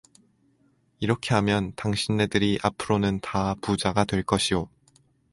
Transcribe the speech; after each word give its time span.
이렇게 0.99 1.35
하면 1.35 1.73
당신네들이 1.75 2.57
앞으로는 2.63 3.19
다 3.19 3.53
부자가 3.61 4.03
될 4.03 4.23
것이오. 4.23 4.67